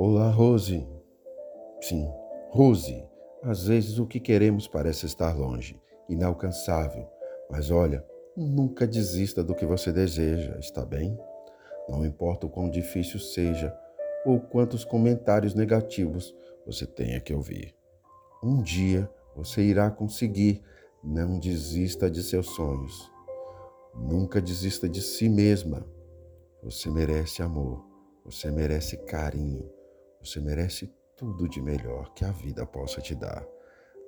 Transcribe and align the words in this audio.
Olá, 0.00 0.30
Rose. 0.30 0.86
Sim, 1.80 2.08
Rose. 2.50 3.04
Às 3.42 3.66
vezes 3.66 3.98
o 3.98 4.06
que 4.06 4.20
queremos 4.20 4.68
parece 4.68 5.06
estar 5.06 5.36
longe, 5.36 5.76
inalcançável. 6.08 7.04
Mas 7.50 7.72
olha, 7.72 8.06
nunca 8.36 8.86
desista 8.86 9.42
do 9.42 9.56
que 9.56 9.66
você 9.66 9.92
deseja, 9.92 10.56
está 10.60 10.86
bem? 10.86 11.18
Não 11.88 12.06
importa 12.06 12.46
o 12.46 12.48
quão 12.48 12.70
difícil 12.70 13.18
seja 13.18 13.76
ou 14.24 14.38
quantos 14.38 14.84
comentários 14.84 15.52
negativos 15.52 16.32
você 16.64 16.86
tenha 16.86 17.20
que 17.20 17.34
ouvir. 17.34 17.74
Um 18.40 18.62
dia 18.62 19.10
você 19.34 19.62
irá 19.62 19.90
conseguir. 19.90 20.62
Não 21.02 21.40
desista 21.40 22.08
de 22.08 22.22
seus 22.22 22.50
sonhos. 22.50 23.10
Nunca 23.96 24.40
desista 24.40 24.88
de 24.88 25.02
si 25.02 25.28
mesma. 25.28 25.84
Você 26.62 26.88
merece 26.88 27.42
amor. 27.42 27.84
Você 28.24 28.48
merece 28.48 28.96
carinho. 28.98 29.68
Você 30.28 30.40
merece 30.40 30.92
tudo 31.16 31.48
de 31.48 31.62
melhor 31.62 32.12
que 32.12 32.22
a 32.22 32.30
vida 32.30 32.66
possa 32.66 33.00
te 33.00 33.14
dar. 33.14 33.48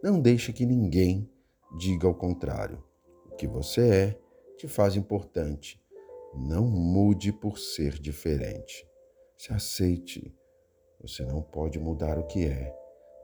Não 0.03 0.21
deixe 0.21 0.53
que 0.53 0.67
ninguém 0.67 1.27
diga 1.79 2.07
o 2.07 2.15
contrário. 2.15 2.85
O 3.25 3.37
que 3.37 3.47
você 3.47 3.89
é 3.89 4.21
te 4.59 4.69
faz 4.69 4.97
importante. 4.97 5.83
Não 6.35 6.67
mude 6.67 7.33
por 7.33 7.59
ser 7.59 7.99
diferente. 7.99 8.87
Se 9.35 9.51
aceite. 9.51 10.37
Você 11.01 11.25
não 11.25 11.41
pode 11.41 11.79
mudar 11.79 12.19
o 12.19 12.27
que 12.27 12.45
é. 12.45 12.71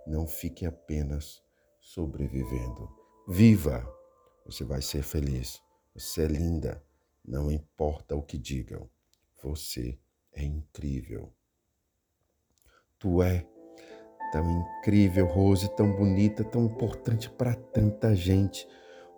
Não 0.06 0.26
fique 0.26 0.65
apenas 0.65 1.42
sobrevivendo. 1.78 2.88
Viva! 3.28 3.87
Você 4.46 4.65
vai 4.65 4.80
ser 4.80 5.02
feliz. 5.02 5.60
Você 5.95 6.23
é 6.23 6.28
linda. 6.28 6.82
Não 7.23 7.52
importa 7.52 8.16
o 8.16 8.23
que 8.23 8.38
digam. 8.38 8.88
Você 9.42 9.98
é 10.32 10.42
incrível. 10.42 11.30
Tu 12.98 13.23
é 13.23 13.45
tão 14.32 14.50
incrível, 14.50 15.26
Rose, 15.26 15.68
tão 15.76 15.93
bonita, 15.93 16.43
tão 16.43 16.65
importante 16.65 17.29
para 17.29 17.54
tanta 17.54 18.15
gente. 18.15 18.66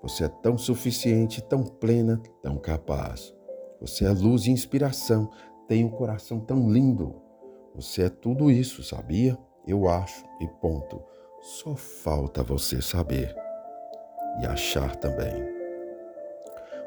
Você 0.02 0.24
é 0.24 0.28
tão 0.28 0.58
suficiente, 0.58 1.42
tão 1.42 1.62
plena, 1.62 2.20
tão 2.42 2.56
capaz. 2.56 3.34
Você 3.80 4.04
é 4.04 4.10
luz 4.10 4.46
e 4.46 4.50
inspiração, 4.50 5.30
tem 5.68 5.84
um 5.84 5.90
coração 5.90 6.40
tão 6.40 6.70
lindo. 6.70 7.22
Você 7.74 8.02
é 8.02 8.08
tudo 8.08 8.50
isso, 8.50 8.82
sabia? 8.82 9.38
Eu 9.66 9.88
acho, 9.88 10.24
e 10.40 10.48
ponto. 10.60 11.00
Só 11.40 11.76
falta 11.76 12.42
você 12.42 12.82
saber 12.82 13.34
e 14.42 14.46
achar 14.46 14.96
também. 14.96 15.46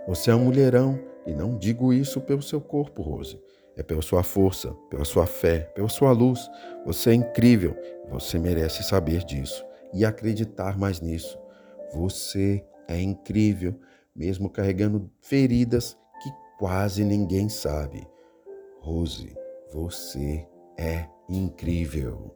Você 0.08 0.32
é 0.32 0.36
um 0.36 0.46
mulherão, 0.46 1.00
e 1.26 1.34
não 1.34 1.58
digo 1.58 1.94
isso 1.94 2.20
pelo 2.22 2.42
seu 2.42 2.60
corpo, 2.60 3.02
Rose. 3.02 3.40
É 3.76 3.84
pela 3.84 4.02
sua 4.02 4.22
força, 4.24 4.74
pela 4.90 5.06
sua 5.06 5.26
fé, 5.26 5.72
pela 5.74 5.88
sua 5.88 6.12
luz. 6.12 6.50
Você 6.86 7.12
é 7.12 7.14
incrível. 7.14 7.76
Você 8.10 8.38
merece 8.38 8.84
saber 8.84 9.24
disso 9.24 9.66
e 9.94 10.04
acreditar 10.04 10.78
mais 10.78 11.00
nisso. 11.00 11.40
Você 11.94 12.66
é 12.88 13.00
incrível, 13.00 13.80
mesmo 14.16 14.50
carregando 14.50 15.10
feridas 15.22 15.98
que 16.22 16.30
quase 16.60 17.04
ninguém 17.04 17.48
sabe. 17.50 18.06
Rose, 18.82 19.34
você 19.72 20.46
é 20.78 21.08
incrível. 21.30 22.36